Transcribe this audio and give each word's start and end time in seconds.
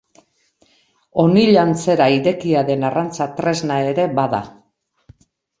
Onil 1.23 1.59
antzera 1.65 2.07
irekia 2.15 2.65
den 2.71 2.87
arrantza-tresna 2.89 3.81
ere 3.93 4.11
bada. 4.21 4.41